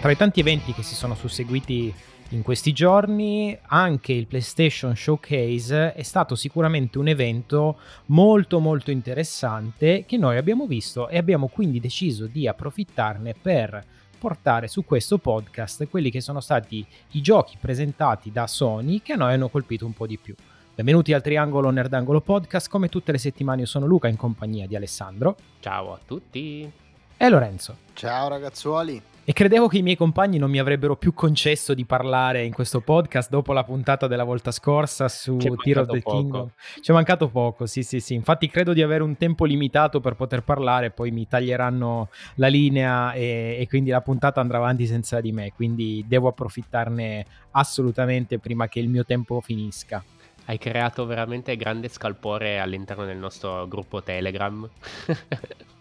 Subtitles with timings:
[0.00, 1.94] Tra i tanti eventi che si sono susseguiti
[2.30, 10.06] in questi giorni, anche il PlayStation Showcase è stato sicuramente un evento molto molto interessante
[10.06, 13.84] che noi abbiamo visto e abbiamo quindi deciso di approfittarne per
[14.18, 19.16] portare su questo podcast quelli che sono stati i giochi presentati da Sony che a
[19.16, 20.34] noi hanno colpito un po' di più.
[20.74, 24.76] Benvenuti al Triangolo Nerdangolo Podcast, come tutte le settimane io sono Luca in compagnia di
[24.76, 25.36] Alessandro.
[25.60, 26.72] Ciao a tutti.
[27.18, 27.76] E Lorenzo.
[27.92, 29.02] Ciao ragazzuoli.
[29.30, 32.80] E credevo che i miei compagni non mi avrebbero più concesso di parlare in questo
[32.80, 36.16] podcast dopo la puntata della volta scorsa su Tear of the poco.
[36.16, 36.50] Kingdom.
[36.80, 38.14] Ci è mancato poco, sì, sì, sì.
[38.14, 43.12] Infatti credo di avere un tempo limitato per poter parlare, poi mi taglieranno la linea
[43.12, 45.52] e, e quindi la puntata andrà avanti senza di me.
[45.54, 50.02] Quindi devo approfittarne assolutamente prima che il mio tempo finisca.
[50.46, 54.68] Hai creato veramente grande scalpore all'interno del nostro gruppo Telegram.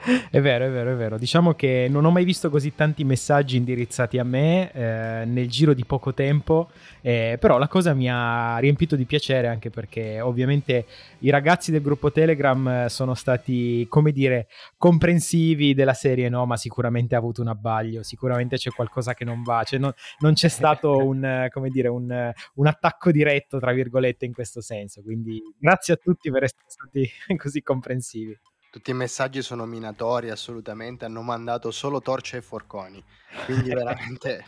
[0.30, 1.18] È vero, è vero, è vero.
[1.18, 5.74] Diciamo che non ho mai visto così tanti messaggi indirizzati a me eh, nel giro
[5.74, 6.70] di poco tempo,
[7.02, 10.86] eh, però la cosa mi ha riempito di piacere anche perché ovviamente
[11.20, 17.14] i ragazzi del gruppo Telegram sono stati, come dire, comprensivi della serie, no, ma sicuramente
[17.14, 20.96] ha avuto un abbaglio, sicuramente c'è qualcosa che non va, cioè non, non c'è stato
[21.04, 25.02] un, come dire, un, un attacco diretto, tra virgolette, in questo senso.
[25.02, 28.38] Quindi grazie a tutti per essere stati così comprensivi.
[28.70, 33.02] Tutti i messaggi sono minatori, assolutamente, hanno mandato solo torce e forconi.
[33.46, 34.44] Quindi veramente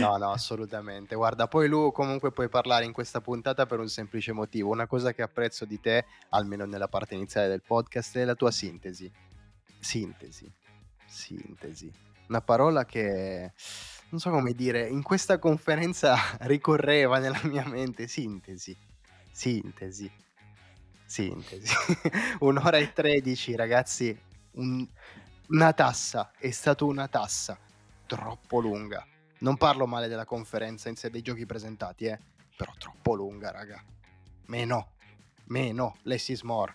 [0.00, 1.14] No, no, assolutamente.
[1.14, 4.70] Guarda, poi Lu comunque puoi parlare in questa puntata per un semplice motivo.
[4.70, 8.50] Una cosa che apprezzo di te, almeno nella parte iniziale del podcast, è la tua
[8.50, 9.10] sintesi.
[9.78, 10.50] Sintesi.
[11.06, 11.92] Sintesi.
[12.28, 13.52] Una parola che
[14.08, 18.08] non so come dire, in questa conferenza ricorreva nella mia mente.
[18.08, 18.76] Sintesi.
[19.30, 20.10] Sintesi.
[21.06, 21.72] Sintesi.
[22.40, 24.18] Un'ora e tredici, ragazzi.
[24.52, 24.86] Un,
[25.48, 26.32] una tassa.
[26.38, 27.58] È stata una tassa
[28.06, 29.06] troppo lunga.
[29.38, 32.18] Non parlo male della conferenza in sé dei giochi presentati, eh.
[32.56, 33.82] Però troppo lunga, raga.
[34.46, 34.92] Meno.
[35.46, 35.96] Meno.
[36.02, 36.74] Less is more.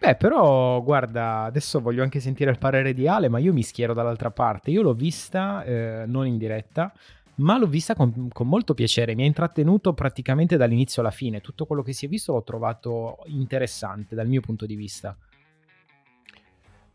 [0.00, 3.94] Beh, però, guarda, adesso voglio anche sentire il parere di Ale, ma io mi schiero
[3.94, 4.70] dall'altra parte.
[4.70, 6.92] Io l'ho vista, eh, non in diretta,
[7.38, 11.66] ma l'ho vista con, con, molto piacere, mi ha intrattenuto praticamente dall'inizio alla fine, tutto
[11.66, 15.16] quello che si è visto l'ho trovato interessante dal mio punto di vista.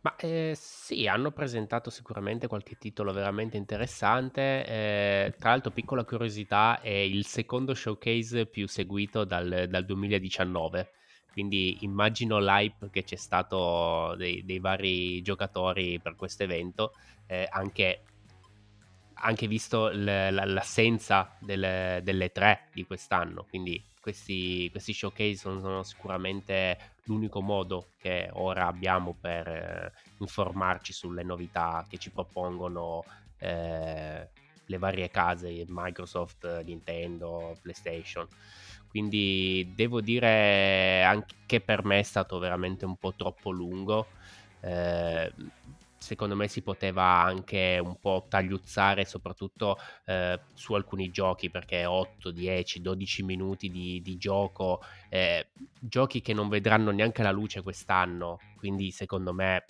[0.01, 4.65] Ma eh, sì, hanno presentato sicuramente qualche titolo veramente interessante.
[4.65, 10.89] Eh, tra l'altro, piccola curiosità, è il secondo showcase più seguito dal, dal 2019.
[11.31, 16.91] Quindi immagino l'hype che c'è stato dei, dei vari giocatori per questo evento,
[17.25, 18.03] eh, anche
[19.23, 26.77] anche visto l'assenza delle, delle tre di quest'anno, quindi questi, questi showcase sono, sono, sicuramente
[27.03, 33.05] l'unico modo che ora abbiamo per eh, informarci sulle novità che ci propongono
[33.37, 34.27] eh,
[34.65, 38.27] le varie case Microsoft, Nintendo, PlayStation.
[38.89, 44.07] Quindi devo dire anche che per me è stato veramente un po' troppo lungo.
[44.59, 45.33] Eh,
[46.03, 52.29] secondo me si poteva anche un po' tagliuzzare soprattutto eh, su alcuni giochi perché 8,
[52.29, 55.47] 10, 12 minuti di, di gioco, eh,
[55.79, 59.65] giochi che non vedranno neanche la luce quest'anno, quindi secondo me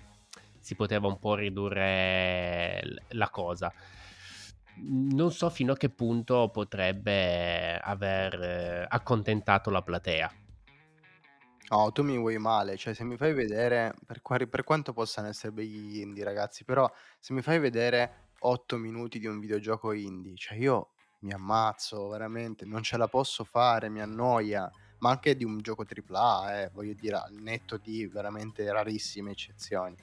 [0.59, 3.71] si poteva un po' ridurre la cosa.
[4.75, 10.42] Non so fino a che punto potrebbe aver eh, accontentato la platea
[11.71, 15.27] No, tu mi vuoi male, cioè se mi fai vedere, per, qua- per quanto possano
[15.29, 20.35] essere begli indie ragazzi, però se mi fai vedere 8 minuti di un videogioco indie,
[20.35, 24.69] cioè io mi ammazzo veramente, non ce la posso fare, mi annoia,
[24.99, 29.97] ma anche di un gioco AAA, eh, voglio dire, al netto di veramente rarissime eccezioni.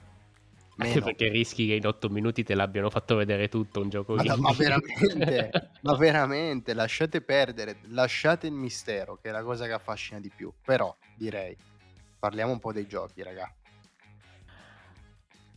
[0.81, 1.05] Anche Meno.
[1.05, 4.51] perché rischi che in 8 minuti te l'abbiano fatto vedere tutto un gioco Ma, ma
[4.51, 10.31] veramente, ma veramente, lasciate perdere, lasciate il mistero, che è la cosa che affascina di
[10.35, 10.51] più.
[10.65, 11.55] Però, direi,
[12.17, 13.53] parliamo un po' dei giochi, raga.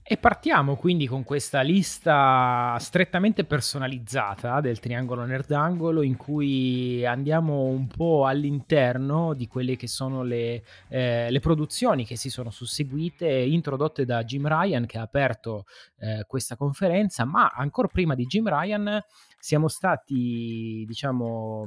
[0.06, 7.86] E partiamo quindi con questa lista strettamente personalizzata del triangolo nerdangolo in cui andiamo un
[7.86, 14.04] po' all'interno di quelle che sono le, eh, le produzioni che si sono susseguite introdotte
[14.04, 15.64] da Jim Ryan che ha aperto
[15.96, 19.02] eh, questa conferenza, ma ancora prima di Jim Ryan
[19.38, 21.66] siamo stati diciamo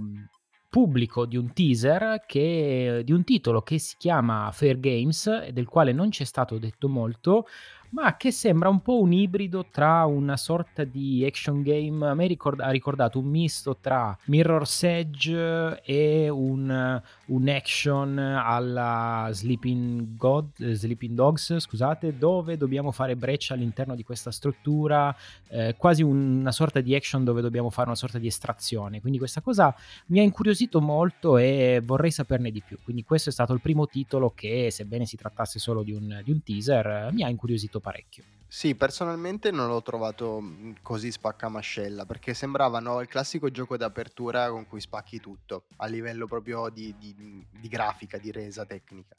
[0.69, 5.91] pubblico di un teaser che, di un titolo che si chiama Fair Games, del quale
[5.91, 7.47] non c'è stato detto molto,
[7.89, 12.07] ma che sembra un po' un ibrido tra una sorta di action game.
[12.07, 19.29] A me ricorda, ha ricordato un misto tra Mirror's Edge e un, un action alla
[19.31, 25.15] Sleeping, God, Sleeping Dogs, scusate, dove dobbiamo fare breccia all'interno di questa struttura,
[25.49, 29.01] eh, quasi una sorta di action dove dobbiamo fare una sorta di estrazione.
[29.01, 29.75] Quindi questa cosa
[30.07, 32.77] mi ha incuriosito molto e vorrei saperne di più.
[32.83, 36.31] Quindi questo è stato il primo titolo che, sebbene si trattasse solo di un, di
[36.31, 38.36] un teaser, mi ha incuriosito parecchio.
[38.49, 44.49] Sì, personalmente non l'ho trovato mm, così spaccamascella, perché sembrava no, il classico gioco d'apertura
[44.49, 47.13] con cui spacchi tutto, a livello proprio di, di,
[47.49, 49.15] di grafica, di resa tecnica.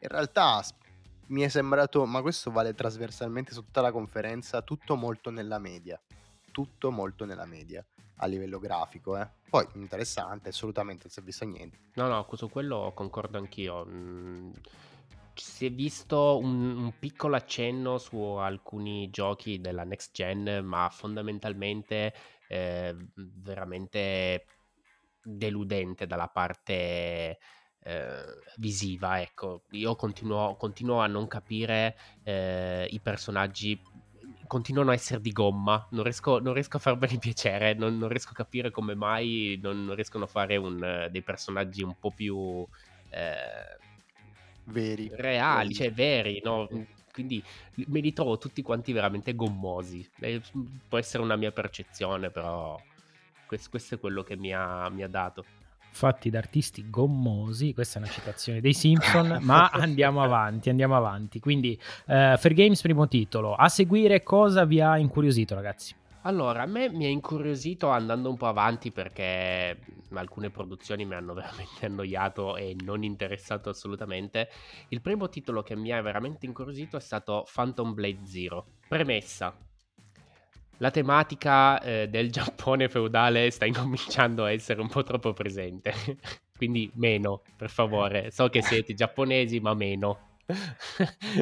[0.00, 0.62] In realtà
[1.26, 6.00] mi è sembrato, ma questo vale trasversalmente su tutta la conferenza, tutto molto nella media.
[6.50, 7.84] Tutto molto nella media
[8.16, 9.16] a livello grafico.
[9.18, 9.28] Eh.
[9.48, 11.78] Poi interessante, assolutamente, non si è visto niente.
[11.94, 13.84] No, no, su quello concordo anch'io.
[13.86, 14.50] Mm,
[15.34, 22.14] si è visto un, un, piccolo accenno su alcuni giochi della next gen, ma fondamentalmente
[22.48, 24.46] eh, veramente
[25.22, 27.38] deludente dalla parte
[27.84, 28.24] eh,
[28.56, 29.20] visiva.
[29.20, 33.80] Ecco, io continuo, continuo, a non capire eh, i personaggi.
[34.46, 38.30] Continuano a essere di gomma, non riesco, non riesco a farveli piacere, non, non, riesco
[38.30, 42.64] a capire come mai non, non riescono a fare un, dei personaggi un po' più
[43.08, 43.78] eh,
[44.64, 46.68] veri, reali, cioè veri, no?
[47.12, 47.42] Quindi
[47.86, 50.08] me li trovo tutti quanti veramente gommosi.
[50.20, 50.40] Eh,
[50.88, 52.80] può essere una mia percezione, però
[53.46, 55.44] questo, questo è quello che mi ha, mi ha dato
[55.94, 61.38] fatti da artisti gommosi, questa è una citazione dei Simpson, ma andiamo avanti, andiamo avanti.
[61.38, 65.94] Quindi uh, Fair Games primo titolo, a seguire cosa vi ha incuriosito ragazzi?
[66.26, 69.78] Allora, a me mi ha incuriosito andando un po' avanti perché
[70.14, 74.48] alcune produzioni mi hanno veramente annoiato e non interessato assolutamente.
[74.88, 78.66] Il primo titolo che mi ha veramente incuriosito è stato Phantom Blade Zero.
[78.88, 79.54] Premessa,
[80.78, 85.92] la tematica eh, del Giappone feudale sta incominciando a essere un po' troppo presente.
[86.56, 88.30] Quindi meno, per favore.
[88.30, 90.33] So che siete giapponesi, ma meno.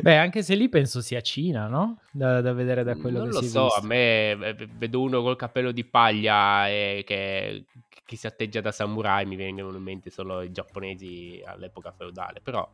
[0.03, 1.99] Beh, anche se lì penso sia Cina, no?
[2.11, 4.37] Da, da vedere da quello non che si so, a me
[4.77, 7.65] vedo uno col cappello di paglia e che,
[8.05, 12.69] che si atteggia da samurai, mi vengono in mente solo i giapponesi all'epoca feudale, però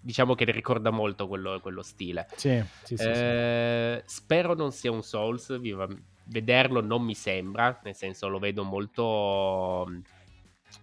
[0.00, 2.28] diciamo che ricorda molto quello, quello stile.
[2.36, 5.58] Sì, sì, sì, eh, sì, Spero non sia un Souls,
[6.24, 9.90] vederlo non mi sembra, nel senso lo vedo molto...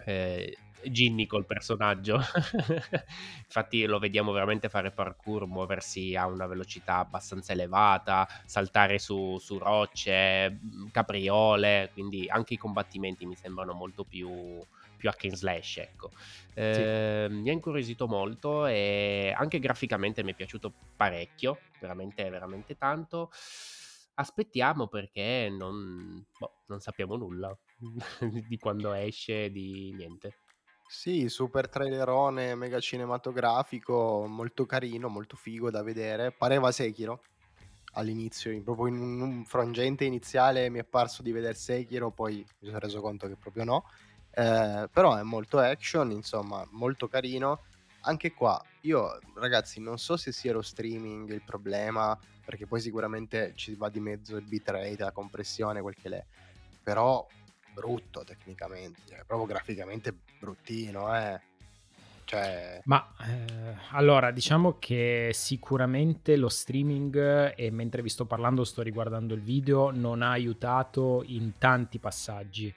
[0.06, 0.58] Eh,
[0.90, 2.20] Ginny col personaggio.
[3.46, 9.58] Infatti lo vediamo veramente fare parkour, muoversi a una velocità abbastanza elevata, saltare su, su
[9.58, 10.60] rocce,
[10.92, 14.60] capriole, quindi anche i combattimenti mi sembrano molto più,
[14.98, 16.12] più hack and slash, ecco.
[16.54, 17.36] Eh, sì.
[17.36, 23.30] Mi ha incuriosito molto e anche graficamente mi è piaciuto parecchio, veramente, veramente tanto.
[24.16, 27.58] Aspettiamo perché non, boh, non sappiamo nulla
[28.48, 30.43] di quando esce, di niente.
[30.96, 36.32] Sì, super trailerone, mega cinematografico, molto carino, molto figo da vedere.
[36.32, 37.24] Pareva Sekiro
[37.94, 42.78] all'inizio, proprio in un frangente iniziale mi è parso di vedere Sekiro, poi mi sono
[42.78, 43.86] reso conto che proprio no.
[44.30, 47.64] Eh, però è molto action, insomma, molto carino.
[48.02, 53.54] Anche qua, io ragazzi, non so se sia lo streaming il problema, perché poi sicuramente
[53.56, 56.24] ci va di mezzo il bitrate, la compressione, quel che l'è.
[56.84, 57.26] Però
[57.74, 61.42] brutto tecnicamente, cioè, proprio graficamente bruttino, eh.
[62.26, 62.82] Cioè...
[62.86, 69.34] Ma eh, allora diciamo che sicuramente lo streaming, e mentre vi sto parlando sto riguardando
[69.34, 72.74] il video, non ha aiutato in tanti passaggi.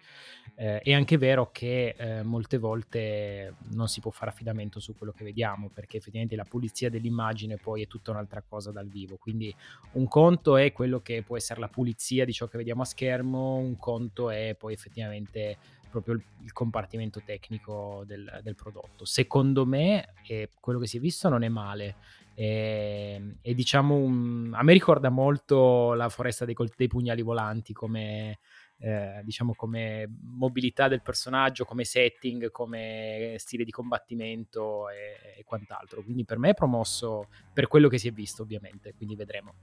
[0.59, 5.13] Eh, è anche vero che eh, molte volte non si può fare affidamento su quello
[5.13, 9.17] che vediamo, perché effettivamente la pulizia dell'immagine poi è tutta un'altra cosa dal vivo.
[9.17, 9.55] Quindi
[9.93, 13.57] un conto è quello che può essere la pulizia di ciò che vediamo a schermo,
[13.57, 15.59] un conto è poi effettivamente
[15.91, 19.05] proprio il, il compartimento tecnico del, del, prodotto.
[19.05, 21.97] Secondo me, eh, quello che si è visto non è male.
[22.35, 28.39] E, e diciamo, un, a me ricorda molto la foresta dei, dei pugnali volanti come
[28.79, 36.03] eh, diciamo come mobilità del personaggio, come setting, come stile di combattimento e, e quant'altro.
[36.03, 39.55] Quindi per me è promosso per quello che si è visto, ovviamente, quindi vedremo.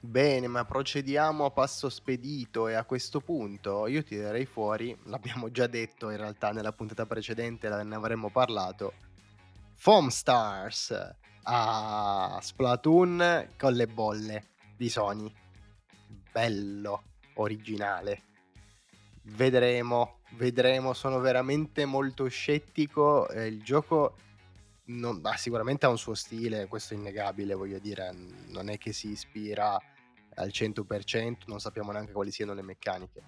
[0.00, 5.66] Bene, ma procediamo a passo spedito e a questo punto io tirerei fuori, l'abbiamo già
[5.66, 8.92] detto in realtà nella puntata precedente, ne avremmo parlato,
[9.74, 14.44] Foam Stars a Splatoon con le bolle
[14.76, 15.32] di Sony
[16.30, 17.02] bello,
[17.34, 18.22] originale.
[19.22, 23.28] Vedremo, vedremo, sono veramente molto scettico.
[23.28, 24.16] Eh, il gioco
[24.86, 28.10] non, ah, sicuramente ha un suo stile, questo è innegabile, voglio dire,
[28.48, 29.78] non è che si ispira
[30.34, 33.22] al 100%, non sappiamo neanche quali siano le meccaniche.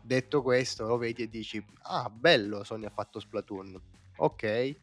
[0.00, 3.80] Detto questo, lo vedi e dici, ah, bello, Sony ha fatto Splatoon.
[4.16, 4.76] Ok,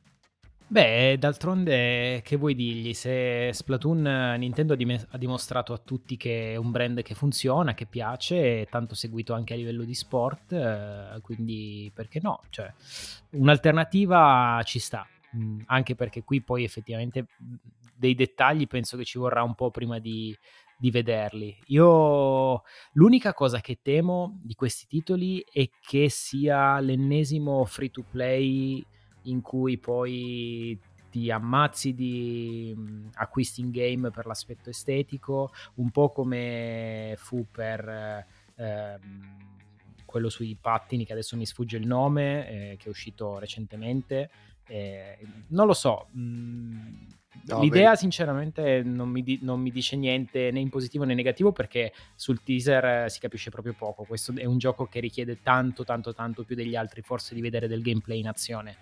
[0.71, 2.93] Beh, d'altronde che vuoi dirgli?
[2.93, 7.73] Se Splatoon Nintendo ha, dim- ha, dimostrato a tutti che è un brand che funziona,
[7.73, 12.39] che piace, è tanto seguito anche a livello di sport, eh, quindi perché no?
[12.49, 12.73] Cioè,
[13.31, 17.53] un'alternativa ci sta, mm, anche perché qui poi effettivamente mm,
[17.93, 20.33] dei dettagli penso che ci vorrà un po' prima di,
[20.77, 21.53] di vederli.
[21.65, 22.63] Io
[22.93, 28.81] l'unica cosa che temo di questi titoli è che sia l'ennesimo free to play
[29.23, 36.09] in cui poi ti ammazzi di mh, acquisti in game per l'aspetto estetico, un po'
[36.09, 38.25] come fu per
[38.55, 38.99] eh,
[40.05, 44.29] quello sui pattini che adesso mi sfugge il nome, eh, che è uscito recentemente.
[44.68, 45.18] Eh,
[45.50, 47.10] non lo so, mh,
[47.44, 47.98] No, L'idea, beh.
[47.98, 51.91] sinceramente, non mi, di- non mi, dice niente né in positivo né in negativo perché
[52.15, 54.03] sul teaser si capisce proprio poco.
[54.03, 57.68] Questo è un gioco che richiede tanto, tanto, tanto più degli altri, forse di vedere
[57.68, 58.77] del gameplay in azione.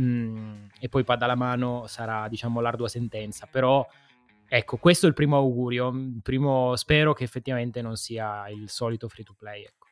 [0.00, 3.46] Mm, e poi la mano sarà, diciamo, l'ardua sentenza.
[3.50, 3.86] Però,
[4.48, 5.92] ecco, questo è il primo augurio.
[6.22, 9.62] Primo, spero che effettivamente non sia il solito free to play.
[9.62, 9.86] Ecco.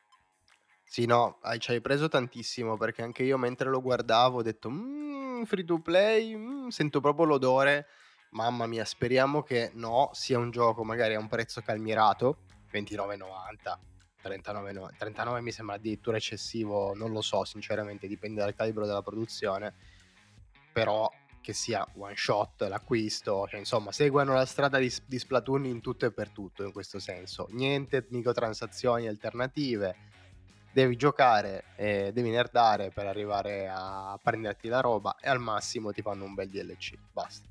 [0.91, 5.43] Sì, no, ci hai preso tantissimo perché anche io mentre lo guardavo ho detto mmm,
[5.43, 7.85] free to play, mm, sento proprio l'odore.
[8.31, 12.39] Mamma mia, speriamo che no, sia un gioco magari a un prezzo calmirato,
[12.71, 13.77] 29,90,
[14.19, 19.75] 39, 39 mi sembra addirittura eccessivo, non lo so sinceramente, dipende dal calibro della produzione,
[20.73, 21.07] però
[21.39, 26.07] che sia one shot l'acquisto, cioè insomma seguono la strada di, di Splatoon in tutto
[26.07, 30.08] e per tutto in questo senso, niente microtransazioni alternative,
[30.71, 36.01] devi giocare, e devi nerdare per arrivare a prenderti la roba e al massimo ti
[36.01, 37.47] fanno un bel DLC, basta.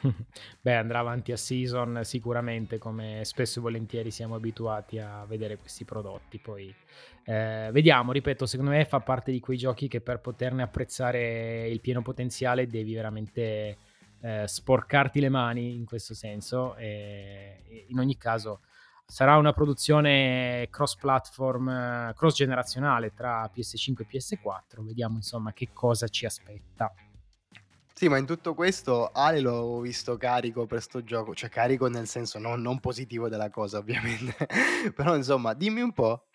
[0.60, 5.84] Beh, andrà avanti a season sicuramente, come spesso e volentieri siamo abituati a vedere questi
[5.84, 6.38] prodotti.
[6.38, 6.72] Poi
[7.24, 11.80] eh, vediamo, ripeto, secondo me fa parte di quei giochi che per poterne apprezzare il
[11.80, 13.76] pieno potenziale devi veramente
[14.20, 16.76] eh, sporcarti le mani in questo senso.
[16.76, 18.60] E in ogni caso
[19.06, 24.84] sarà una produzione cross-platform, cross-generazionale tra PS5 e PS4.
[24.84, 26.92] Vediamo insomma che cosa ci aspetta.
[27.98, 32.06] Sì, ma in tutto questo Ale l'ho visto carico per sto gioco, cioè carico nel
[32.06, 34.36] senso non, non positivo della cosa ovviamente,
[34.94, 36.26] però insomma dimmi un po'.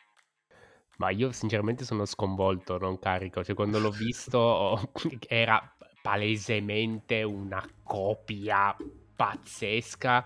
[0.97, 4.91] Ma io sinceramente sono sconvolto, non carico, cioè quando l'ho visto
[5.27, 5.61] era
[6.01, 8.75] palesemente una copia
[9.15, 10.25] pazzesca.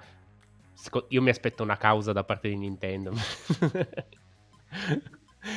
[1.09, 3.13] Io mi aspetto una causa da parte di Nintendo.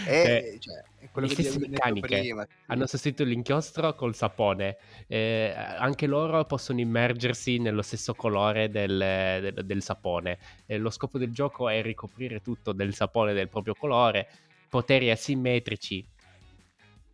[0.06, 0.82] E, eh, cioè,
[1.14, 4.76] le stesse meccaniche prima, hanno sostituito l'inchiostro col sapone.
[5.06, 10.38] Eh, anche loro possono immergersi nello stesso colore del, del, del sapone.
[10.66, 14.28] Eh, lo scopo del gioco è ricoprire tutto del sapone del proprio colore.
[14.68, 16.06] Poteri asimmetrici.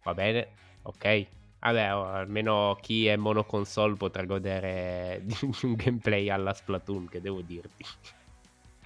[0.02, 0.48] Va bene,
[0.82, 1.26] ok.
[1.64, 7.84] Vabbè, almeno chi è monoconsole potrà godere di un gameplay alla Splatoon, che devo dirti.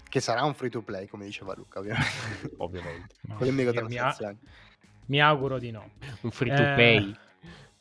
[0.08, 2.52] Che sarà un free to play, come diceva Luca, ovviamente.
[2.58, 3.14] ovviamente.
[3.22, 4.38] No, Con le microtransazioni.
[5.06, 5.90] Mi, auguro di no.
[6.20, 7.10] Un free to play.
[7.10, 7.27] Eh,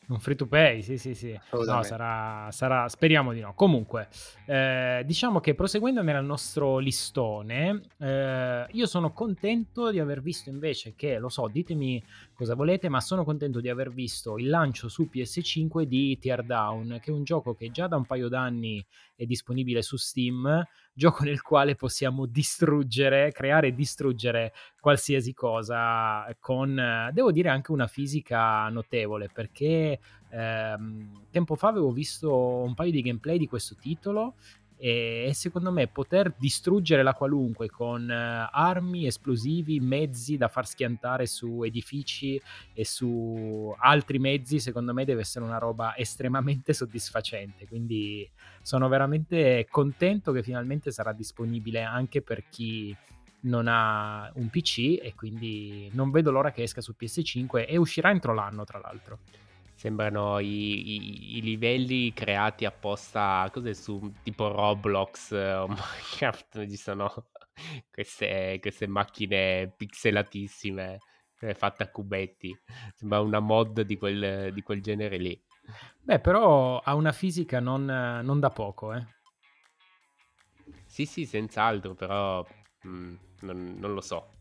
[0.07, 1.37] un free to play, sì, sì, sì.
[1.51, 3.53] No, sarà, sarà, speriamo di no.
[3.53, 4.07] Comunque,
[4.45, 10.93] eh, diciamo che proseguendo nel nostro listone, eh, io sono contento di aver visto invece
[10.95, 12.01] che, lo so, ditemi
[12.33, 17.11] cosa volete, ma sono contento di aver visto il lancio su PS5 di Teardown, che
[17.11, 18.85] è un gioco che già da un paio d'anni
[19.17, 27.09] è disponibile su Steam, gioco nel quale possiamo distruggere, creare e distruggere qualsiasi cosa con,
[27.11, 33.01] devo dire, anche una fisica notevole, perché ehm, tempo fa avevo visto un paio di
[33.01, 34.35] gameplay di questo titolo
[34.77, 41.25] e, secondo me poter distruggere la qualunque con uh, armi, esplosivi, mezzi da far schiantare
[41.25, 42.39] su edifici
[42.73, 47.67] e su altri mezzi, secondo me deve essere una roba estremamente soddisfacente.
[47.67, 48.29] Quindi
[48.61, 52.95] sono veramente contento che finalmente sarà disponibile anche per chi
[53.39, 58.09] non ha un PC e quindi non vedo l'ora che esca su PS5 e uscirà
[58.09, 59.19] entro l'anno tra l'altro
[59.87, 67.29] sembrano i, i, i, livelli creati apposta cos'è su tipo Roblox o Minecraft ci sono
[67.89, 70.99] queste, queste macchine pixelatissime
[71.39, 72.53] eh, fatte a cubetti.
[72.93, 75.41] Sembra una mod di quel, di quel genere lì.
[76.01, 79.05] Beh però ha una fisica non, non da poco eh.
[80.85, 82.45] Sì sì senz'altro però
[82.81, 84.36] mh, mm, non, non lo so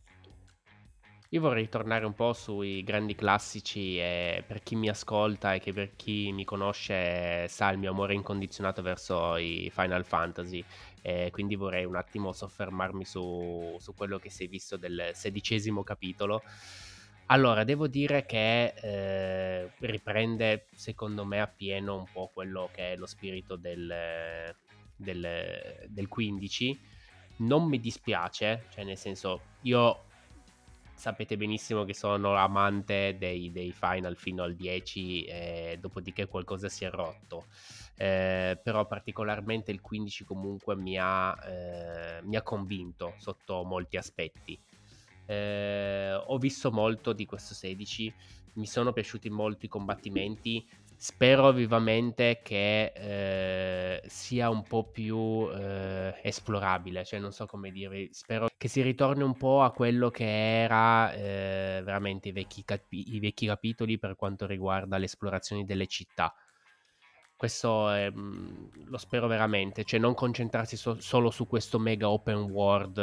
[1.31, 5.73] Io vorrei tornare un po' sui grandi classici e per chi mi ascolta e che
[5.73, 10.65] per chi mi conosce sa il mio amore incondizionato verso i Final Fantasy
[11.03, 15.83] e quindi vorrei un attimo soffermarmi su, su quello che si è visto del sedicesimo
[15.83, 16.43] capitolo.
[17.27, 23.07] Allora, devo dire che eh, riprende secondo me appieno un po' quello che è lo
[23.07, 24.55] spirito del,
[24.95, 26.81] del, del 15.
[27.39, 30.06] Non mi dispiace, cioè nel senso, io
[30.97, 36.85] sapete benissimo che sono amante dei, dei final fino al 10 e dopodiché qualcosa si
[36.85, 37.45] è rotto.
[37.99, 44.59] Eh, però particolarmente il 15 comunque mi ha, eh, mi ha convinto sotto molti aspetti.
[45.27, 48.13] Eh, ho visto molto di questo 16,
[48.55, 56.19] mi sono piaciuti molto i combattimenti, spero vivamente che eh, sia un po' più eh,
[56.23, 60.63] esplorabile, cioè non so come dire, spero che si ritorni un po' a quello che
[60.63, 65.87] era eh, veramente i vecchi, capi- i vecchi capitoli per quanto riguarda le esplorazioni delle
[65.87, 66.35] città.
[67.37, 72.39] Questo è, mhmm, lo spero veramente, cioè non concentrarsi so- solo su questo mega open
[72.51, 72.97] world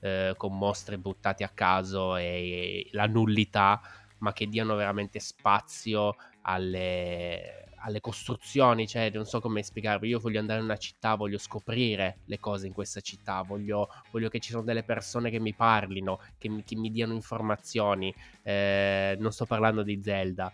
[0.00, 3.80] eh, con mostre buttate a caso e, e la nullità,
[4.18, 10.38] ma che diano veramente spazio alle, alle costruzioni, cioè non so come spiegarvi, io voglio
[10.38, 14.50] andare in una città, voglio scoprire le cose in questa città, voglio, voglio che ci
[14.50, 19.46] sono delle persone che mi parlino, che mi, che mi diano informazioni, eh, non sto
[19.46, 20.52] parlando di Zelda,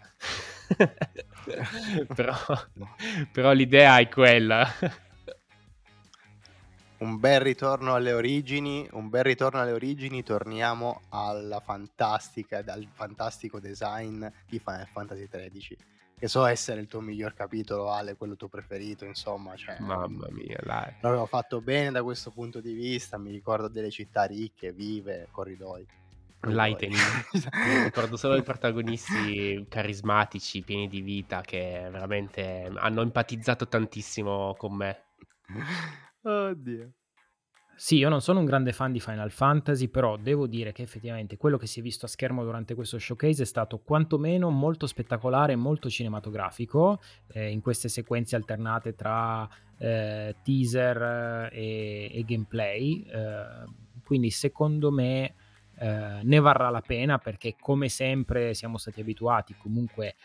[2.14, 2.34] però,
[3.32, 4.66] però l'idea è quella.
[6.98, 13.60] Un bel ritorno alle origini, un bel ritorno alle origini, torniamo alla fantastica, dal fantastico
[13.60, 15.76] design di Final Fantasy XIII
[16.18, 19.54] che so essere il tuo miglior capitolo, Ale, quello tuo preferito, insomma.
[19.54, 20.94] Cioè, Mamma mia, dai.
[21.00, 25.86] L'avevo fatto bene da questo punto di vista, mi ricordo delle città ricche, vive, corridoi.
[26.40, 26.94] Lightning.
[27.32, 34.74] mi ricordo solo i protagonisti carismatici, pieni di vita, che veramente hanno empatizzato tantissimo con
[34.74, 35.02] me.
[36.28, 36.92] Oddio.
[37.74, 41.36] Sì, io non sono un grande fan di Final Fantasy, però devo dire che effettivamente
[41.36, 45.52] quello che si è visto a schermo durante questo showcase è stato quantomeno molto spettacolare
[45.52, 49.48] e molto cinematografico eh, in queste sequenze alternate tra
[49.78, 53.02] eh, teaser eh, e, e gameplay.
[53.02, 53.64] Eh,
[54.04, 55.34] quindi secondo me
[55.78, 60.16] eh, ne varrà la pena perché come sempre siamo stati abituati comunque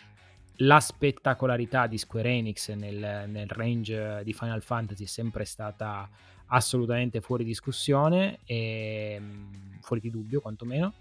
[0.58, 6.10] la spettacolarità di Square Enix nel, nel range di Final Fantasy è sempre stata
[6.48, 10.94] assolutamente fuori discussione, e, ehm, fuori di dubbio quantomeno,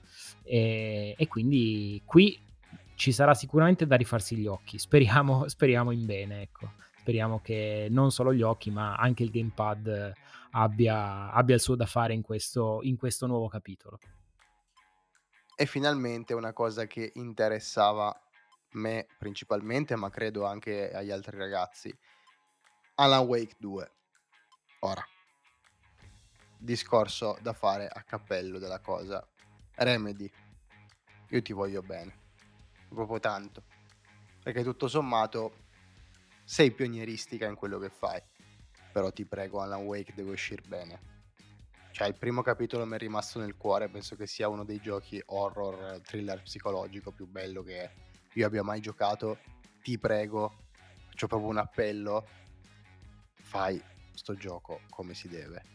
[0.43, 2.39] e, e, quindi qui
[2.95, 6.73] ci sarà sicuramente da rifarsi gli occhi, speriamo, speriamo in bene, ecco.
[6.99, 10.13] speriamo che non solo gli occhi ma anche il gamepad
[10.53, 13.99] abbia, abbia il suo da fare in questo, in questo nuovo capitolo.
[15.55, 18.19] E finalmente una cosa che interessava
[18.73, 21.97] me principalmente, ma credo anche agli altri ragazzi,
[22.97, 23.93] Alan Wake 2.
[24.81, 25.07] Ora,
[26.57, 29.27] discorso da fare a cappello della cosa.
[29.75, 30.31] Remedy,
[31.29, 32.15] io ti voglio bene,
[32.89, 33.65] proprio tanto,
[34.43, 35.61] perché tutto sommato
[36.45, 38.23] sei pionieristica in quello che fai,
[38.93, 41.11] però ti prego Alan Wake deve uscire bene.
[41.93, 45.23] Cioè il primo capitolo mi è rimasto nel cuore, penso che sia uno dei giochi
[45.27, 47.91] horror, thriller psicologico più bello che
[48.35, 49.39] io abbia mai giocato.
[49.83, 50.65] Ti prego,
[51.09, 52.27] faccio proprio un appello,
[53.35, 53.83] fai
[54.15, 55.73] sto gioco come si deve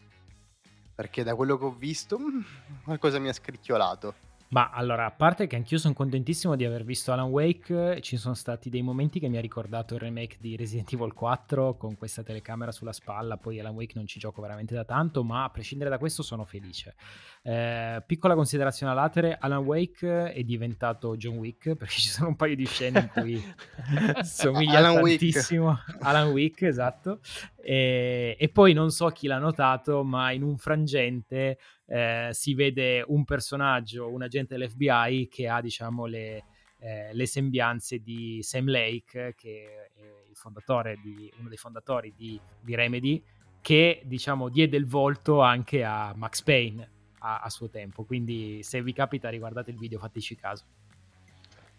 [0.98, 2.18] perché da quello che ho visto
[2.82, 4.14] qualcosa mi ha scricchiolato.
[4.50, 8.32] Ma allora, a parte che anch'io sono contentissimo di aver visto Alan Wake, ci sono
[8.32, 12.22] stati dei momenti che mi ha ricordato il remake di Resident Evil 4 con questa
[12.22, 15.90] telecamera sulla spalla, poi Alan Wake non ci gioco veramente da tanto, ma a prescindere
[15.90, 16.94] da questo sono felice.
[17.42, 22.36] Eh, piccola considerazione a latere, Alan Wake è diventato John Wick perché ci sono un
[22.36, 23.54] paio di scene in cui
[24.24, 25.96] somiglia Alan tantissimo Wick.
[26.00, 27.20] Alan Wick, esatto.
[27.60, 31.58] E, e poi non so chi l'ha notato, ma in un frangente
[31.88, 36.44] eh, si vede un personaggio, un agente dell'FBI che ha diciamo le,
[36.80, 39.90] eh, le sembianze di Sam Lake, che
[40.30, 43.22] è di, uno dei fondatori di, di Remedy,
[43.60, 48.04] che diciamo diede il volto anche a Max Payne a, a, suo tempo.
[48.04, 50.64] Quindi se vi capita riguardate il video, fateci caso.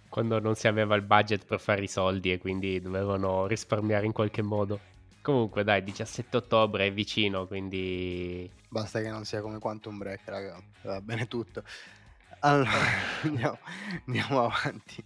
[0.09, 4.11] Quando non si aveva il budget per fare i soldi e quindi dovevano risparmiare in
[4.11, 4.79] qualche modo.
[5.21, 8.49] Comunque, dai, 17 ottobre è vicino, quindi.
[8.69, 10.61] Basta che non sia come Quantum Break, raga.
[10.83, 11.63] Va bene tutto.
[12.39, 12.69] Allora,
[13.23, 13.57] andiamo,
[14.05, 15.03] andiamo avanti.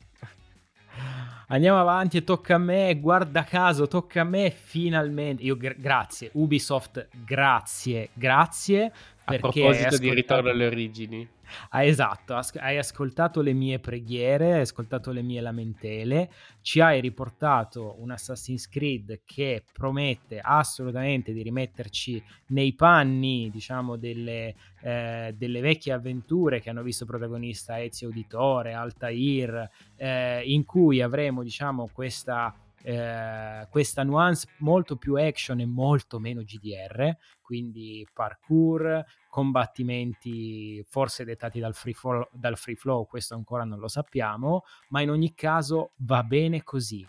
[1.47, 5.43] Andiamo avanti e tocca a me, guarda caso, tocca a me finalmente.
[5.43, 8.91] Io gra- grazie, Ubisoft, grazie, grazie.
[9.25, 9.97] A proposito ascoltato...
[9.97, 11.27] di ritorno alle origini.
[11.69, 16.29] Ah, esatto, hai ascoltato le mie preghiere, hai ascoltato le mie lamentele,
[16.61, 24.55] ci hai riportato un Assassin's Creed che promette assolutamente di rimetterci nei panni, diciamo, delle,
[24.81, 31.43] eh, delle vecchie avventure che hanno visto protagonista Ezio Auditore, Altair, eh, in cui avremo,
[31.43, 40.83] diciamo, questa eh, questa nuance molto più action e molto meno GDR, quindi parkour, combattimenti
[40.87, 45.09] forse dettati dal free, flow, dal free flow, questo ancora non lo sappiamo, ma in
[45.09, 47.07] ogni caso va bene così.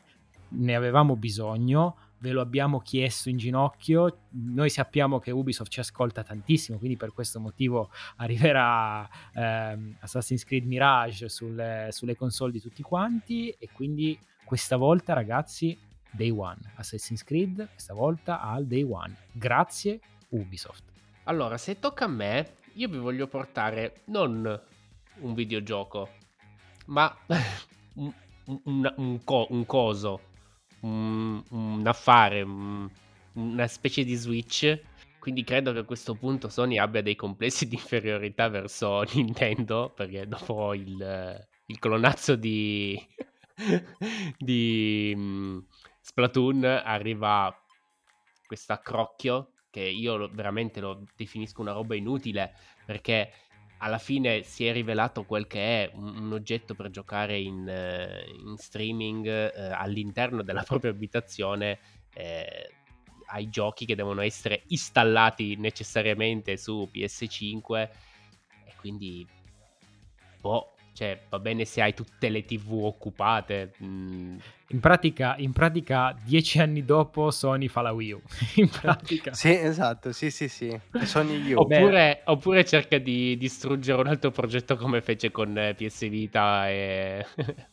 [0.57, 4.29] Ne avevamo bisogno, ve lo abbiamo chiesto in ginocchio.
[4.31, 10.65] Noi sappiamo che Ubisoft ci ascolta tantissimo, quindi per questo motivo arriverà ehm, Assassin's Creed
[10.65, 15.77] Mirage sulle, sulle console di tutti quanti e quindi questa volta, ragazzi,
[16.11, 16.59] day one.
[16.77, 19.15] Assassin's Creed, questa volta al day one.
[19.33, 20.85] Grazie, Ubisoft.
[21.25, 24.61] Allora, se tocca a me, io vi voglio portare non
[25.21, 26.11] un videogioco,
[26.87, 27.17] ma
[27.95, 28.13] un,
[28.65, 30.21] un, un, co- un coso,
[30.81, 34.81] un, affare, una specie di Switch.
[35.19, 40.27] Quindi credo che a questo punto Sony abbia dei complessi di inferiorità verso Nintendo, perché
[40.29, 43.01] dopo il, il clonazzo di
[44.39, 45.67] di mh,
[46.01, 47.57] Splatoon arriva
[48.47, 53.33] questo accrocchio che io lo, veramente lo definisco una roba inutile perché
[53.79, 58.49] alla fine si è rivelato quel che è un, un oggetto per giocare in, uh,
[58.49, 61.79] in streaming uh, all'interno della propria abitazione
[62.15, 62.71] eh,
[63.27, 67.89] ai giochi che devono essere installati necessariamente su PS5
[68.65, 69.27] e quindi
[70.41, 73.73] boh cioè, va bene se hai tutte le TV occupate.
[73.83, 74.37] Mm.
[74.69, 78.23] In, pratica, in pratica, dieci anni dopo Sony fa la Wii U.
[78.57, 79.33] in pratica.
[79.35, 80.81] sì, esatto, sì, sì, sì.
[81.03, 81.59] Sony U.
[81.59, 87.27] Oppure, oppure, cerca di distruggere un altro progetto come fece con eh, PS Vita e...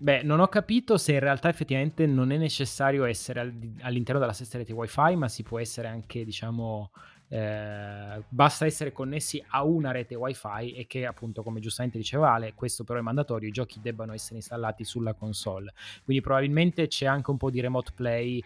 [0.00, 3.40] Beh, non ho capito se in realtà effettivamente non è necessario essere
[3.80, 6.90] all'interno della stessa rete wifi, ma si può essere anche, diciamo,
[7.28, 12.54] eh, basta essere connessi a una rete wifi e che appunto come giustamente diceva Ale
[12.54, 15.72] questo però è mandatorio i giochi debbano essere installati sulla console.
[16.04, 18.42] Quindi probabilmente c'è anche un po' di remote play.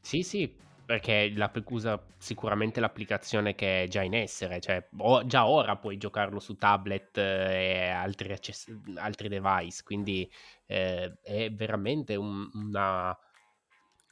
[0.00, 5.46] Sì sì perché la, usa sicuramente l'applicazione che è già in essere, cioè o, già
[5.46, 10.30] ora puoi giocarlo su tablet eh, e altri, access- altri device, quindi
[10.64, 13.18] eh, è veramente un, una...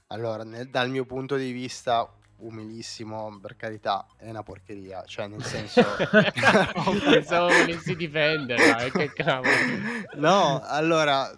[0.08, 5.04] Allora, nel, dal mio punto di vista, umilissimo, per carità, è una porcheria.
[5.04, 5.82] Cioè, nel senso.
[7.04, 9.50] Pensavo volessi difenderla, eh, che cavolo.
[10.14, 11.30] No, allora,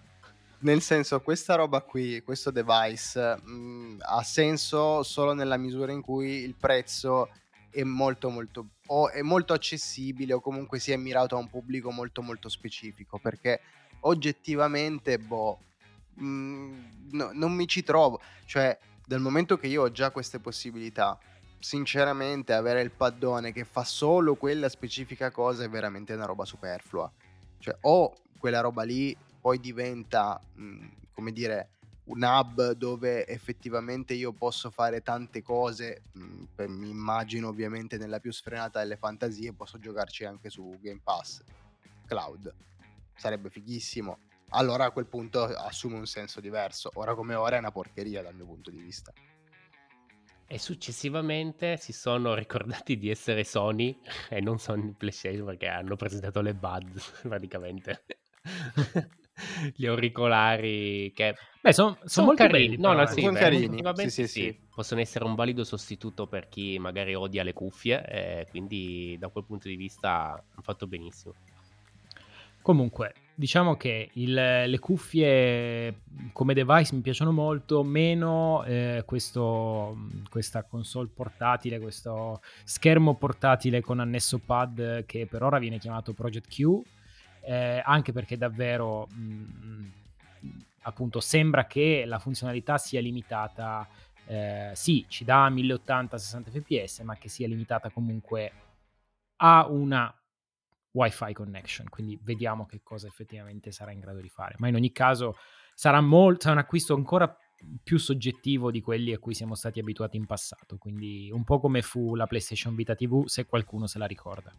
[0.59, 6.01] nel senso, questa roba qui, questo device, mh, mm, ha senso solo nella misura in
[6.01, 7.29] cui il prezzo
[7.69, 8.69] è molto, molto.
[8.87, 13.19] o è molto accessibile o comunque si è mirato a un pubblico molto, molto specifico.
[13.19, 13.61] Perché
[14.01, 15.59] oggettivamente, boh.
[16.15, 18.19] Mh, mm, no, non mi ci trovo.
[18.45, 21.17] Cioè, dal momento che io ho già queste possibilità,
[21.59, 27.09] sinceramente avere il paddone che fa solo quella specifica cosa è veramente una roba superflua.
[27.57, 31.69] Cioè, o quella roba lì poi diventa, mh, mm, come dire,
[32.07, 38.19] un hub dove effettivamente io posso fare tante cose, mh, mm, mi immagino ovviamente nella
[38.19, 41.41] più sfrenata delle fantasie, posso giocarci anche su Game Pass
[42.05, 42.53] Cloud.
[43.15, 46.91] Sarebbe fighissimo allora a quel punto assume un senso diverso.
[46.95, 49.11] Ora come ora è una porcheria dal mio punto di vista.
[50.49, 56.41] E successivamente si sono ricordati di essere Sony e non Sony PlayStation perché hanno presentato
[56.41, 58.05] le Buds praticamente.
[59.75, 62.77] Gli auricolari che Beh, sono son son carini.
[62.77, 63.83] No, no, sì, sono carini.
[63.95, 68.47] Sì, sì, sì, Possono essere un valido sostituto per chi magari odia le cuffie e
[68.49, 71.33] quindi da quel punto di vista hanno fatto benissimo.
[72.61, 76.01] Comunque, diciamo che il, le cuffie
[76.33, 79.95] come device mi piacciono molto, meno eh, questo,
[80.27, 86.47] questa console portatile, questo schermo portatile con annesso pad che per ora viene chiamato Project
[86.47, 86.81] Q,
[87.41, 89.91] eh, anche perché davvero mh,
[90.81, 93.87] appunto sembra che la funzionalità sia limitata,
[94.25, 98.51] eh, sì, ci dà 1080-60 fps, ma che sia limitata comunque
[99.35, 100.11] a una
[100.97, 104.55] Wi-Fi connection, quindi vediamo che cosa effettivamente sarà in grado di fare.
[104.57, 105.37] Ma in ogni caso
[105.75, 107.37] sarà, molt- sarà un acquisto ancora
[107.83, 111.83] più soggettivo di quelli a cui siamo stati abituati in passato, quindi un po' come
[111.83, 114.51] fu la PlayStation Vita TV, se qualcuno se la ricorda.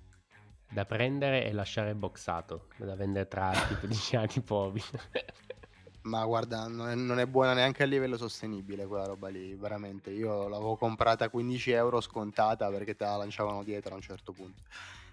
[0.71, 4.85] Da prendere e lasciare boxato, da vendere tra tipo 10 anni poveri.
[6.03, 10.11] Ma guarda, non è, non è, buona neanche a livello sostenibile quella roba lì, veramente.
[10.11, 14.33] Io l'avevo comprata a 15 euro scontata perché te la lanciavano dietro a un certo
[14.33, 14.63] punto.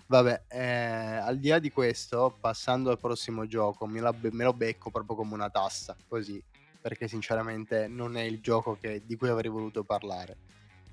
[0.07, 4.53] Vabbè, eh, al di là di questo, passando al prossimo gioco, me, la, me lo
[4.53, 6.41] becco proprio come una tassa, così,
[6.79, 10.37] perché sinceramente non è il gioco che, di cui avrei voluto parlare.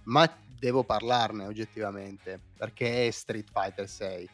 [0.05, 4.29] Ma devo parlarne oggettivamente, perché è Street Fighter 6.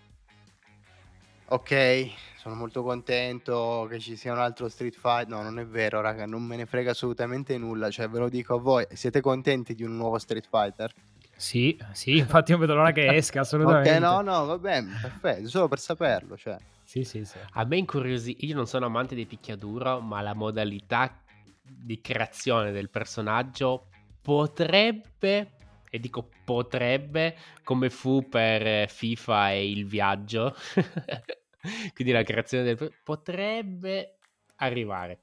[1.50, 5.28] Ok, sono molto contento che ci sia un altro Street Fighter.
[5.28, 7.90] No, non è vero, raga, non me ne frega assolutamente nulla.
[7.90, 10.92] Cioè, ve lo dico a voi, siete contenti di un nuovo Street Fighter?
[11.38, 13.90] Sì, sì, infatti non vedo l'ora che esca, assolutamente.
[13.92, 16.56] ok, no, no, va bene, perfetto, solo per saperlo, cioè.
[16.82, 17.38] Sì, sì, sì.
[17.52, 21.22] A me incuriosisce, io non sono amante di picchiaduro, ma la modalità
[21.62, 23.88] di creazione del personaggio
[24.20, 25.52] potrebbe
[25.90, 30.54] e dico potrebbe, come fu per FIFA e il viaggio,
[31.94, 32.92] quindi la creazione del...
[33.02, 34.18] potrebbe
[34.56, 35.20] arrivare.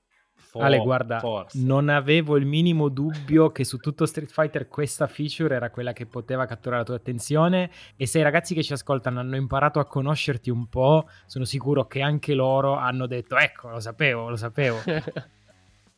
[0.56, 1.60] For, Ale, guarda, forse.
[1.60, 6.06] non avevo il minimo dubbio che su tutto Street Fighter questa feature era quella che
[6.06, 9.86] poteva catturare la tua attenzione e se i ragazzi che ci ascoltano hanno imparato a
[9.86, 14.78] conoscerti un po', sono sicuro che anche loro hanno detto, ecco, lo sapevo, lo sapevo.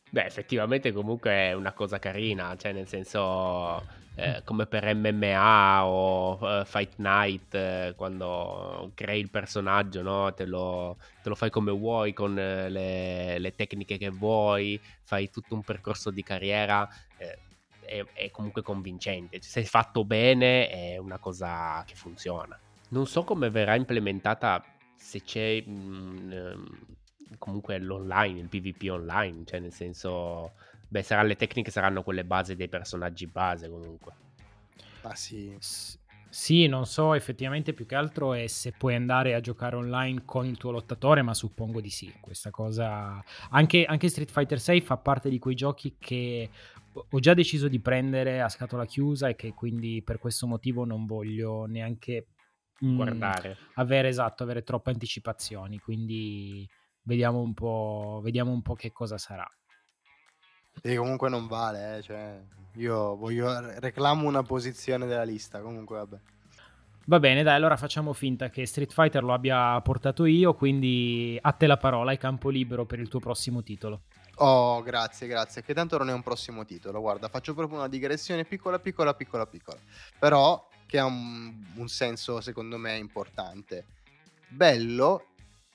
[0.09, 3.83] Beh, effettivamente comunque è una cosa carina, cioè nel senso
[4.19, 10.33] eh, come per MMA o uh, Fight Night, eh, quando crei il personaggio, no?
[10.33, 15.29] te, lo, te, lo, fai come vuoi, con eh, le, le, tecniche che vuoi, fai
[15.29, 17.37] tutto un percorso di carriera, eh,
[17.81, 19.39] è, è, comunque convincente.
[19.41, 22.59] Se è fatto bene è una cosa che funziona.
[22.89, 24.63] Non so come verrà implementata
[24.95, 26.65] se c'è mh, mm,
[27.37, 30.51] comunque l'online, il PvP online, cioè nel senso
[30.89, 34.13] Beh, saranno le tecniche saranno quelle base dei personaggi base comunque.
[35.01, 35.53] Ah sì.
[35.59, 40.23] S- sì, non so effettivamente più che altro è se puoi andare a giocare online
[40.23, 42.13] con il tuo lottatore, ma suppongo di sì.
[42.21, 43.21] Questa cosa.
[43.49, 46.49] Anche, anche Street Fighter 6 fa parte di quei giochi che
[47.09, 51.05] ho già deciso di prendere a scatola chiusa e che quindi per questo motivo non
[51.05, 52.27] voglio neanche
[52.85, 53.57] mm, guardare.
[53.73, 55.79] avere esatto, avere troppe anticipazioni.
[55.79, 56.67] Quindi
[57.07, 59.49] vediamo un po', vediamo un po' che cosa sarà.
[60.81, 62.39] E comunque non vale, eh, cioè,
[62.75, 66.19] io voglio, reclamo una posizione della lista, comunque vabbè.
[67.05, 71.53] Va bene, dai, allora facciamo finta che Street Fighter lo abbia portato io, quindi a
[71.53, 74.03] te la parola, hai campo libero per il tuo prossimo titolo.
[74.35, 78.43] Oh, grazie, grazie, che tanto non è un prossimo titolo, guarda, faccio proprio una digressione
[78.43, 79.79] piccola, piccola, piccola, piccola,
[80.19, 83.85] però che ha un, un senso secondo me importante.
[84.49, 85.23] Bello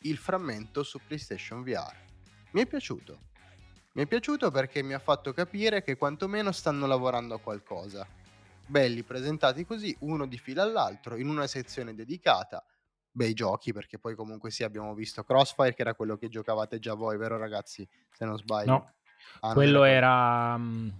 [0.03, 1.95] il frammento su PlayStation VR.
[2.53, 3.19] Mi è piaciuto,
[3.93, 8.07] mi è piaciuto perché mi ha fatto capire che quantomeno stanno lavorando a qualcosa.
[8.67, 12.65] Belli presentati così, uno di fila all'altro, in una sezione dedicata.
[13.11, 16.95] Bei giochi, perché poi comunque sì, abbiamo visto Crossfire, che era quello che giocavate già
[16.95, 17.87] voi, vero ragazzi?
[18.11, 18.71] Se non sbaglio.
[18.71, 18.93] No,
[19.41, 20.91] ah, quello, era, um,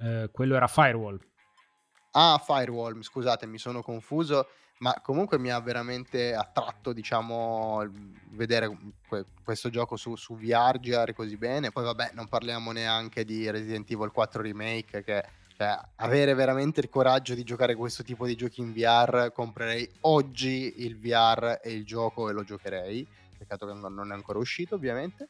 [0.00, 1.20] eh, quello era Firewall.
[2.12, 4.48] Ah, Firewall, scusate, mi sono confuso
[4.80, 7.86] ma comunque mi ha veramente attratto, diciamo,
[8.30, 8.74] vedere
[9.06, 11.70] que- questo gioco su, su VR girare così bene.
[11.70, 16.88] Poi vabbè, non parliamo neanche di Resident Evil 4 Remake, che cioè, avere veramente il
[16.88, 21.84] coraggio di giocare questo tipo di giochi in VR, comprerei oggi il VR e il
[21.84, 23.06] gioco e lo giocherei.
[23.36, 25.28] Peccato che non è ancora uscito, ovviamente.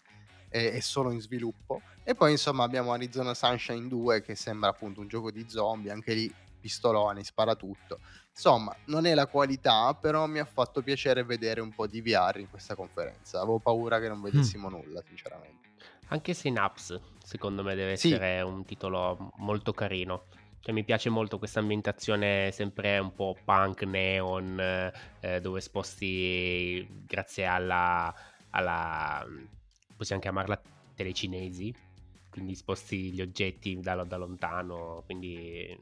[0.49, 1.81] È, è solo in sviluppo.
[2.05, 6.15] E poi, insomma, abbiamo Arizona Sunshine 2, che sembra appunto un gioco di zombie, anche
[6.15, 7.99] lì pistoloni, spara tutto.
[8.31, 12.37] Insomma, non è la qualità, però mi ha fatto piacere vedere un po' di VR
[12.39, 13.39] in questa conferenza.
[13.39, 14.73] Avevo paura che non vedessimo mm.
[14.73, 15.69] nulla, sinceramente.
[16.09, 18.13] Anche Synapse, secondo me, deve sì.
[18.13, 20.25] essere un titolo molto carino.
[20.61, 24.61] Cioè, mi piace molto questa ambientazione sempre un po' punk, neon,
[25.21, 28.15] eh, dove sposti, grazie alla,
[28.51, 29.27] alla,
[29.97, 30.61] possiamo chiamarla
[30.95, 31.75] telecinesi,
[32.29, 35.79] quindi sposti gli oggetti da, da lontano, quindi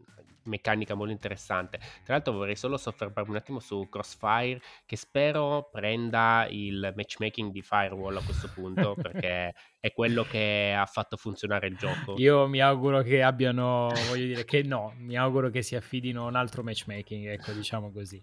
[0.48, 1.78] meccanica molto interessante.
[2.04, 7.62] Tra l'altro vorrei solo soffermarmi un attimo su Crossfire che spero prenda il matchmaking di
[7.62, 12.14] Firewall a questo punto perché è quello che ha fatto funzionare il gioco.
[12.16, 16.28] Io mi auguro che abbiano, voglio dire che no, mi auguro che si affidino a
[16.28, 18.22] un altro matchmaking, ecco diciamo così.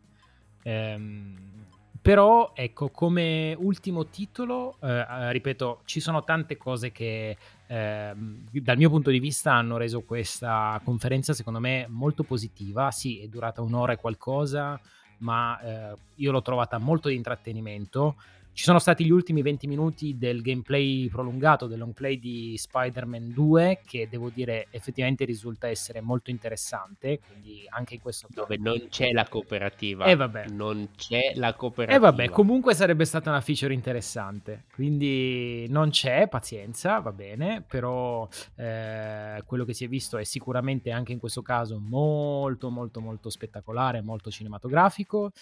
[0.64, 1.68] Ehm,
[2.06, 8.78] però, ecco, come ultimo titolo, eh, eh, ripeto, ci sono tante cose che eh, dal
[8.78, 12.92] mio punto di vista hanno reso questa conferenza, secondo me, molto positiva.
[12.92, 14.80] Sì, è durata un'ora e qualcosa,
[15.22, 18.18] ma eh, io l'ho trovata molto di intrattenimento.
[18.56, 23.34] Ci sono stati gli ultimi 20 minuti del gameplay prolungato, del long play di Spider-Man
[23.34, 28.48] 2, che devo dire effettivamente risulta essere molto interessante, quindi anche in questo caso...
[28.48, 30.06] Dove non c'è la cooperativa.
[30.06, 30.48] E eh, vabbè.
[30.52, 31.92] Non c'è la cooperativa.
[31.92, 37.62] E eh, vabbè, comunque sarebbe stata una feature interessante, quindi non c'è, pazienza, va bene,
[37.62, 43.02] però eh, quello che si è visto è sicuramente anche in questo caso molto molto
[43.02, 45.34] molto spettacolare, molto cinematografico.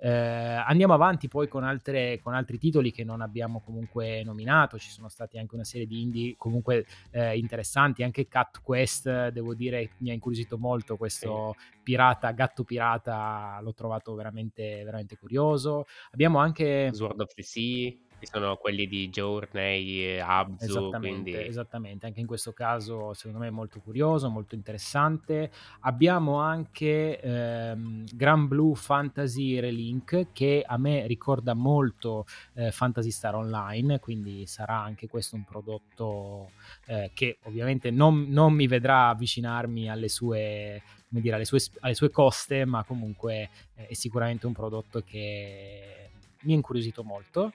[0.00, 4.90] Eh, andiamo avanti poi con, altre, con, altri titoli che non abbiamo comunque nominato, ci
[4.90, 9.90] sono stati anche una serie di indie comunque eh, interessanti, anche Cat Quest, devo dire,
[9.98, 15.86] mi ha incuriosito molto questo pirata, gatto pirata, l'ho trovato veramente, veramente curioso.
[16.12, 16.90] Abbiamo anche...
[16.92, 20.64] Sword of the Sea sono quelli di Journey Abzu.
[20.64, 20.98] Esattamente,
[21.30, 21.46] quindi...
[21.46, 25.50] esattamente, anche in questo caso secondo me è molto curioso, molto interessante.
[25.80, 33.34] Abbiamo anche ehm, Gran Blue Fantasy Relink che a me ricorda molto eh, Fantasy Star
[33.34, 36.50] Online, quindi sarà anche questo un prodotto
[36.86, 42.10] eh, che ovviamente non, non, mi vedrà avvicinarmi alle sue, dire, alle sue, alle sue
[42.10, 46.10] coste, ma comunque eh, è sicuramente un prodotto che
[46.42, 47.52] mi ha incuriosito molto.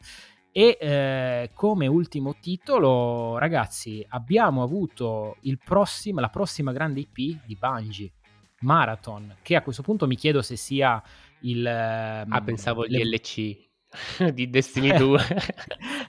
[0.56, 8.12] E eh, come ultimo titolo, ragazzi, abbiamo avuto prossimo, la prossima grande IP di Bungie,
[8.60, 11.02] Marathon, che a questo punto mi chiedo se sia
[11.42, 11.66] il...
[11.66, 13.00] Ah, pensavo le...
[13.00, 13.72] DLC
[14.32, 15.20] di Destiny 2.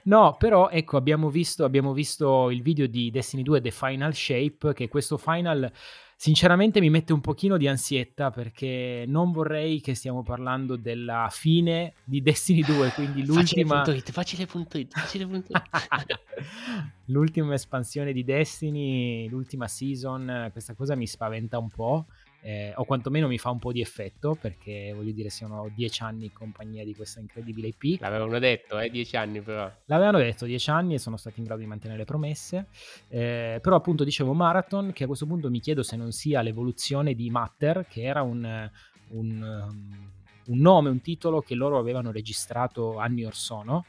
[0.03, 4.73] no, però ecco, abbiamo visto, abbiamo visto il video di Destiny 2 The Final Shape,
[4.75, 5.71] che questo final
[6.15, 11.93] sinceramente mi mette un pochino di ansietta perché non vorrei che stiamo parlando della fine
[12.03, 13.83] di Destiny 2, quindi l'ultima...
[13.83, 15.61] Facile punto it, facile punto it.
[17.05, 22.05] l'ultima espansione di Destiny, l'ultima season, questa cosa mi spaventa un po'
[22.45, 26.25] eh, o quantomeno mi fa un po' di effetto perché voglio dire sono dieci anni
[26.25, 27.99] in compagnia di questa incredibile IP.
[27.99, 29.71] L'avevano detto, eh, dieci anni però.
[29.85, 32.67] L'avevano detto dieci anni e sono stati in grado di mantenere le promesse,
[33.07, 37.15] eh, però appunto dicevo Marathon che a questo punto mi chiedo se non sia l'evoluzione
[37.15, 38.69] di Matter che era un,
[39.09, 40.11] un, um,
[40.45, 43.85] un nome, un titolo che loro avevano registrato anni or sono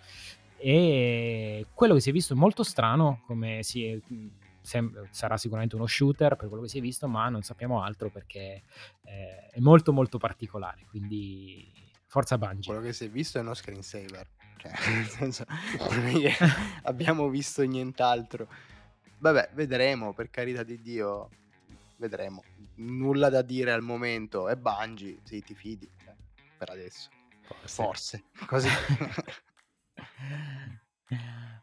[0.56, 3.98] e quello che si è visto è molto strano come si è
[4.66, 8.10] sem- sarà sicuramente uno shooter per quello che si è visto, ma non sappiamo altro
[8.10, 8.64] perché
[9.04, 11.72] eh, è molto molto particolare, quindi
[12.06, 12.66] forza Bungie.
[12.66, 14.26] Quello che si è visto è uno screensaver,
[14.56, 15.44] cioè nel senso
[16.82, 18.48] abbiamo visto nient'altro.
[19.18, 21.30] Vabbè, vedremo, per carità di Dio,
[21.96, 22.42] vedremo.
[22.78, 26.14] Nulla da dire al momento, è Bungie, sì, ti fidi, eh,
[26.58, 27.08] per adesso.
[27.64, 27.68] Forse.
[27.68, 28.24] Forse.
[28.46, 28.68] Così.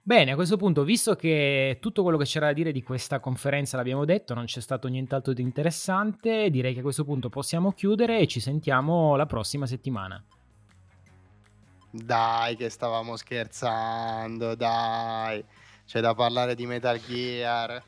[0.05, 3.77] Bene, a questo punto, visto che tutto quello che c'era da dire di questa conferenza
[3.77, 8.19] l'abbiamo detto, non c'è stato nient'altro di interessante, direi che a questo punto possiamo chiudere
[8.19, 10.21] e ci sentiamo la prossima settimana.
[11.89, 15.43] Dai, che stavamo scherzando, dai.
[15.85, 17.81] C'è da parlare di Metal Gear.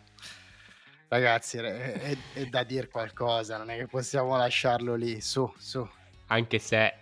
[1.07, 5.85] Ragazzi, è, è da dire qualcosa, non è che possiamo lasciarlo lì, su, su.
[6.27, 6.93] Anche se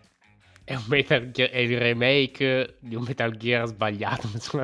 [0.63, 4.29] è, un Metal Gear, è il remake di un Metal Gear sbagliato.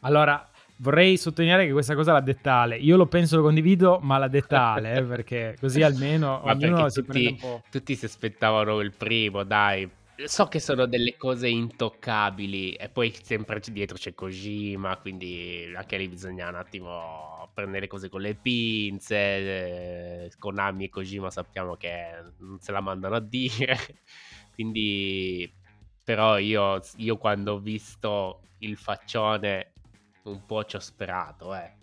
[0.00, 2.76] allora, vorrei sottolineare che questa cosa l'ha detta Ale.
[2.76, 6.88] Io lo penso, lo condivido, ma l'ha detta Ale, eh, perché così almeno ma ognuno
[6.88, 7.62] si tutti, prende un po'.
[7.70, 9.88] Tutti si aspettavano il primo, dai.
[10.26, 16.08] So che sono delle cose intoccabili e poi sempre dietro c'è Kojima, quindi anche lì
[16.08, 19.16] bisogna un attimo prendere cose con le pinze.
[19.16, 23.76] Eh, Konami e Kojima sappiamo che non se la mandano a dire,
[24.54, 25.48] quindi
[26.02, 29.74] però io, io quando ho visto il faccione
[30.24, 31.76] un po' ci ho sperato, eh.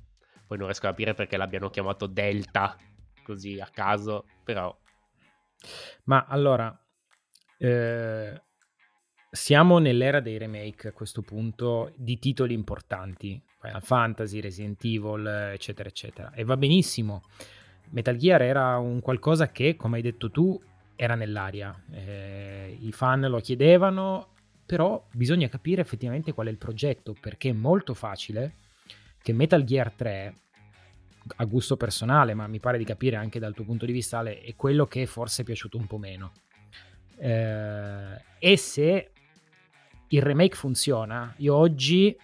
[0.46, 2.76] Poi non riesco a capire perché l'abbiano chiamato Delta,
[3.24, 4.78] così a caso, però...
[6.06, 6.78] Ma allora,
[7.58, 8.42] eh,
[9.30, 15.90] siamo nell'era dei remake a questo punto di titoli importanti, Final Fantasy, Resident Evil, eccetera,
[15.90, 16.32] eccetera.
[16.34, 17.24] E va benissimo.
[17.90, 20.60] Metal Gear era un qualcosa che, come hai detto tu,
[20.96, 21.78] era nell'aria.
[21.92, 24.34] Eh, I fan lo chiedevano,
[24.66, 28.56] però bisogna capire effettivamente qual è il progetto, perché è molto facile
[29.22, 30.36] che Metal Gear 3
[31.38, 34.54] a gusto personale, ma mi pare di capire anche dal tuo punto di vista, è
[34.56, 36.32] quello che forse è piaciuto un po' meno.
[37.18, 39.12] Eh, e se
[40.10, 42.16] il remake funziona, io oggi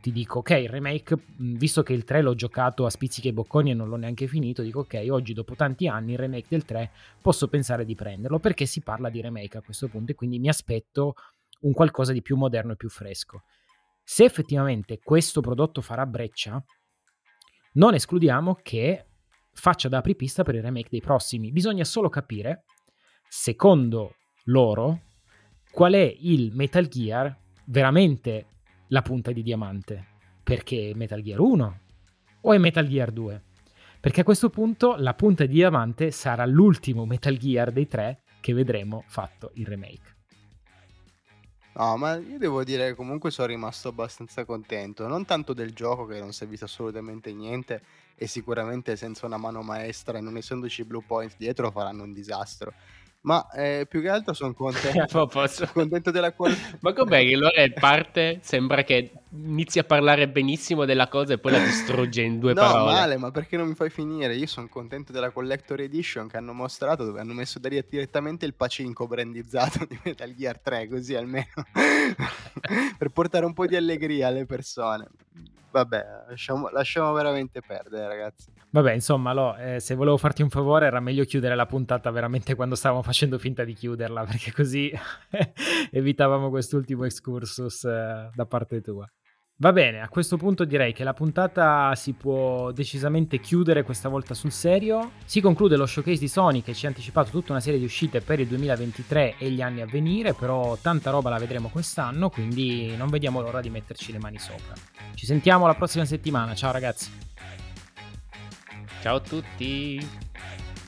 [0.00, 3.70] ti dico ok, il remake, visto che il 3 l'ho giocato a spizzichi e bocconi
[3.70, 6.90] e non l'ho neanche finito, dico ok, oggi dopo tanti anni il remake del 3
[7.20, 10.48] posso pensare di prenderlo perché si parla di remake a questo punto e quindi mi
[10.48, 11.14] aspetto
[11.60, 13.42] un qualcosa di più moderno e più fresco.
[14.02, 16.62] Se effettivamente questo prodotto farà breccia,
[17.74, 19.06] non escludiamo che
[19.52, 21.52] faccia da apripista per il remake dei prossimi.
[21.52, 22.64] Bisogna solo capire,
[23.28, 24.16] secondo
[24.50, 25.02] loro
[25.70, 27.34] qual è il Metal Gear
[27.64, 28.46] veramente
[28.88, 30.06] la punta di diamante.
[30.42, 31.80] Perché Metal Gear 1
[32.40, 33.42] o è Metal Gear 2?
[34.00, 38.52] Perché a questo punto la punta di diamante sarà l'ultimo Metal Gear dei tre che
[38.52, 40.16] vedremo fatto il remake.
[41.72, 46.04] No, ma io devo dire che comunque sono rimasto abbastanza contento, non tanto del gioco
[46.04, 47.82] che non si è assolutamente niente
[48.16, 52.74] e sicuramente senza una mano maestra e non essendoci Blue Point dietro faranno un disastro,
[53.22, 55.30] Ma eh, più che altro sono contento,
[55.72, 56.76] contento della qualità.
[56.80, 58.38] Ma com'è che Lore parte?
[58.42, 62.62] Sembra che inizi a parlare benissimo della cosa e poi la distrugge in due no,
[62.62, 62.78] parole.
[62.78, 64.34] No, male, ma perché non mi fai finire?
[64.34, 69.06] Io sono contento della Collector Edition che hanno mostrato dove hanno messo direttamente il pacinco
[69.06, 71.46] brandizzato di Metal Gear 3, così almeno
[72.96, 75.08] per portare un po' di allegria alle persone.
[75.70, 78.50] Vabbè, lasciamo, lasciamo veramente perdere, ragazzi.
[78.72, 82.54] Vabbè, insomma, Lo, eh, se volevo farti un favore era meglio chiudere la puntata veramente
[82.54, 84.92] quando stavamo facendo finta di chiuderla, perché così
[85.90, 89.10] evitavamo quest'ultimo excursus eh, da parte tua.
[89.62, 94.32] Va bene, a questo punto direi che la puntata si può decisamente chiudere questa volta
[94.32, 95.10] sul serio.
[95.26, 98.22] Si conclude lo showcase di Sony che ci ha anticipato tutta una serie di uscite
[98.22, 102.96] per il 2023 e gli anni a venire, però tanta roba la vedremo quest'anno, quindi
[102.96, 104.72] non vediamo l'ora di metterci le mani sopra.
[105.12, 107.29] Ci sentiamo la prossima settimana, ciao ragazzi.
[109.00, 110.06] Ciao a tutti.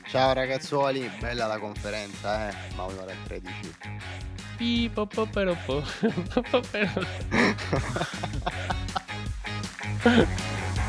[0.06, 3.74] Ciao ragazzuoli, bella la conferenza, eh, ma un'ora e 13.
[4.56, 5.82] Pipo, popero, po.